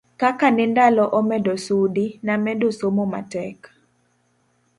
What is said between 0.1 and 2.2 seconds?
kaka ne ndalo omedo sudi